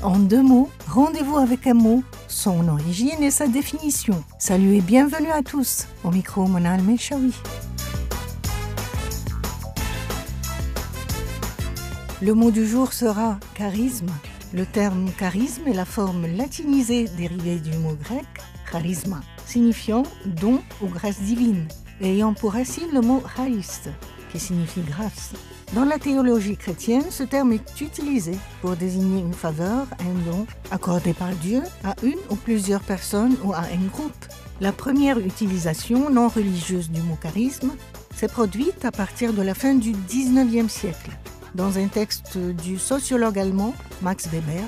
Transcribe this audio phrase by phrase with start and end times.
[0.00, 4.22] En deux mots, rendez-vous avec un mot, son origine et sa définition.
[4.38, 5.88] Salut et bienvenue à tous.
[6.04, 7.34] Au micro, Monal Mechaoui.
[12.22, 14.10] Le mot du jour sera charisme.
[14.52, 18.24] Le terme charisme est la forme latinisée dérivée du mot grec
[18.70, 21.66] charisma, signifiant don ou grâce divine,
[22.00, 23.66] ayant pour racine le mot charis,
[24.30, 25.32] qui signifie grâce.
[25.74, 28.32] Dans la théologie chrétienne, ce terme est utilisé
[28.62, 33.52] pour désigner une faveur, un don accordé par Dieu à une ou plusieurs personnes ou
[33.52, 34.24] à un groupe.
[34.62, 37.72] La première utilisation non religieuse du mot charisme
[38.16, 41.10] s'est produite à partir de la fin du 19e siècle,
[41.54, 44.64] dans un texte du sociologue allemand Max Weber,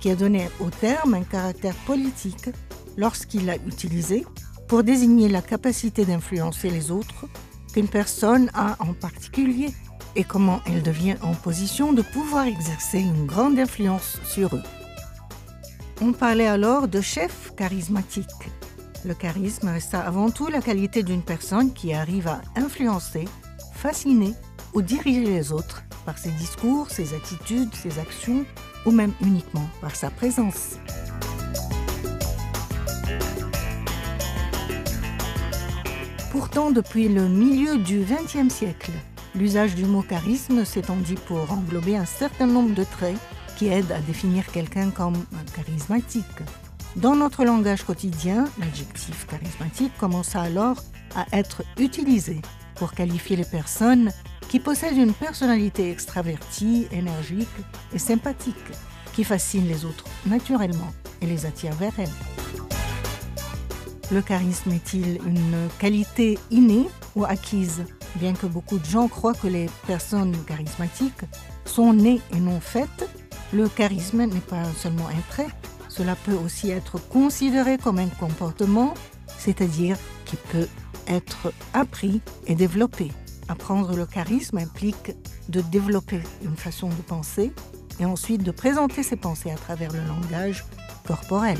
[0.00, 2.50] qui a donné au terme un caractère politique
[2.96, 4.26] lorsqu'il l'a utilisé
[4.66, 7.26] pour désigner la capacité d'influencer les autres
[7.72, 9.70] qu'une personne a en particulier
[10.16, 14.62] et comment elle devient en position de pouvoir exercer une grande influence sur eux.
[16.00, 18.50] On parlait alors de chef charismatique.
[19.04, 23.26] Le charisme resta avant tout la qualité d'une personne qui arrive à influencer,
[23.74, 24.34] fasciner
[24.74, 28.44] ou diriger les autres par ses discours, ses attitudes, ses actions
[28.86, 30.76] ou même uniquement par sa présence.
[36.30, 38.92] Pourtant, depuis le milieu du XXe siècle,
[39.34, 43.16] L'usage du mot charisme s'étendit pour englober un certain nombre de traits
[43.56, 46.24] qui aident à définir quelqu'un comme charismatique.
[46.96, 50.82] Dans notre langage quotidien, l'adjectif charismatique commença alors
[51.14, 52.42] à être utilisé
[52.74, 54.10] pour qualifier les personnes
[54.48, 57.48] qui possèdent une personnalité extravertie, énergique
[57.92, 58.56] et sympathique,
[59.12, 62.08] qui fascine les autres naturellement et les attire vers elles.
[64.10, 67.84] Le charisme est-il une qualité innée ou acquise?
[68.16, 71.24] Bien que beaucoup de gens croient que les personnes charismatiques
[71.64, 73.08] sont nées et non faites,
[73.52, 75.48] le charisme n'est pas seulement un trait,
[75.88, 78.94] cela peut aussi être considéré comme un comportement,
[79.38, 80.68] c'est-à-dire qui peut
[81.06, 83.10] être appris et développé.
[83.48, 85.12] Apprendre le charisme implique
[85.48, 87.52] de développer une façon de penser
[87.98, 90.64] et ensuite de présenter ses pensées à travers le langage
[91.06, 91.58] corporel.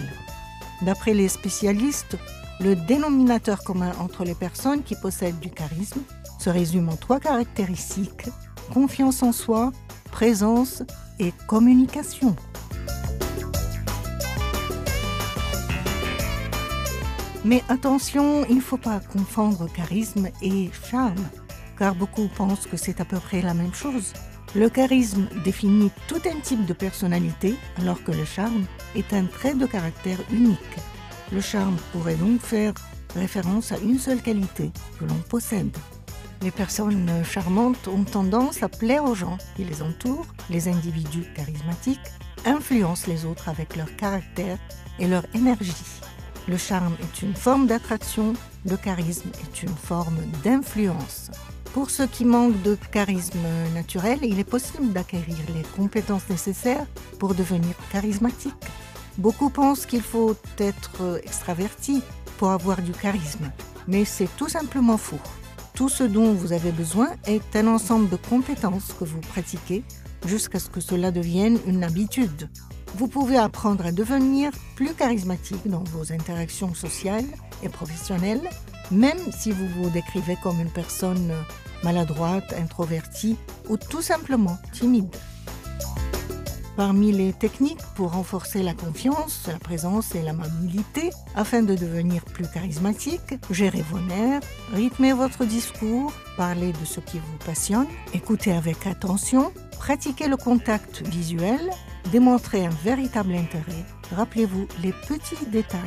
[0.82, 2.16] D'après les spécialistes,
[2.60, 6.02] le dénominateur commun entre les personnes qui possèdent du charisme
[6.38, 8.28] se résume en trois caractéristiques,
[8.72, 9.72] confiance en soi,
[10.10, 10.82] présence
[11.18, 12.36] et communication.
[17.44, 21.26] Mais attention, il ne faut pas confondre charisme et charme,
[21.78, 24.12] car beaucoup pensent que c'est à peu près la même chose.
[24.54, 29.54] Le charisme définit tout un type de personnalité, alors que le charme est un trait
[29.54, 30.58] de caractère unique.
[31.32, 32.74] Le charme pourrait donc faire
[33.14, 35.76] référence à une seule qualité que l'on possède.
[36.42, 40.26] Les personnes charmantes ont tendance à plaire aux gens qui les entourent.
[40.48, 42.00] Les individus charismatiques
[42.46, 44.58] influencent les autres avec leur caractère
[44.98, 45.74] et leur énergie.
[46.48, 48.32] Le charme est une forme d'attraction,
[48.64, 51.30] le charisme est une forme d'influence.
[51.74, 53.38] Pour ceux qui manquent de charisme
[53.74, 56.86] naturel, il est possible d'acquérir les compétences nécessaires
[57.18, 58.54] pour devenir charismatique.
[59.20, 62.00] Beaucoup pensent qu'il faut être extraverti
[62.38, 63.52] pour avoir du charisme,
[63.86, 65.20] mais c'est tout simplement faux.
[65.74, 69.84] Tout ce dont vous avez besoin est un ensemble de compétences que vous pratiquez
[70.24, 72.48] jusqu'à ce que cela devienne une habitude.
[72.94, 77.26] Vous pouvez apprendre à devenir plus charismatique dans vos interactions sociales
[77.62, 78.48] et professionnelles,
[78.90, 81.30] même si vous vous décrivez comme une personne
[81.84, 83.36] maladroite, introvertie
[83.68, 85.14] ou tout simplement timide.
[86.80, 92.24] Parmi les techniques pour renforcer la confiance, la présence et la mobilité, afin de devenir
[92.24, 94.40] plus charismatique, gérez vos nerfs,
[94.72, 101.06] rythmez votre discours, parlez de ce qui vous passionne, écoutez avec attention, pratiquez le contact
[101.06, 101.60] visuel,
[102.12, 103.84] démontrez un véritable intérêt,
[104.16, 105.80] rappelez-vous les petits détails.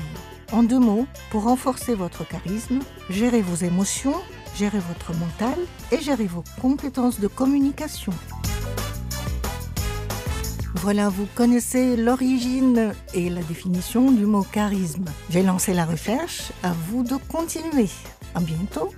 [0.52, 4.22] En deux mots, pour renforcer votre charisme, gérez vos émotions,
[4.56, 5.58] gérez votre mental
[5.92, 8.14] et gérez vos compétences de communication.
[10.76, 15.06] Voilà, vous connaissez l'origine et la définition du mot charisme.
[15.30, 17.90] J'ai lancé la recherche, à vous de continuer.
[18.36, 18.92] À bientôt.